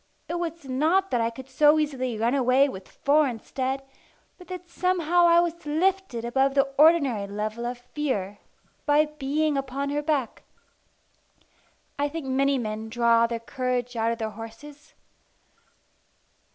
It 0.27 0.39
was 0.39 0.65
not 0.65 1.11
that 1.11 1.21
I 1.21 1.29
could 1.29 1.47
so 1.47 1.77
easily 1.77 2.17
run 2.17 2.33
away 2.33 2.67
with 2.67 2.87
four 2.87 3.27
instead, 3.27 3.83
but 4.39 4.47
that 4.47 4.67
somehow 4.67 5.27
I 5.27 5.39
was 5.41 5.63
lifted 5.63 6.25
above 6.25 6.55
the 6.55 6.63
ordinary 6.79 7.27
level 7.27 7.67
of 7.67 7.77
fear 7.77 8.39
by 8.87 9.05
being 9.05 9.57
upon 9.59 9.91
her 9.91 10.01
back. 10.01 10.41
I 11.99 12.09
think 12.09 12.25
many 12.25 12.57
men 12.57 12.89
draw 12.89 13.27
their 13.27 13.39
courage 13.39 13.95
out 13.95 14.11
of 14.11 14.17
their 14.17 14.31
horses. 14.31 14.95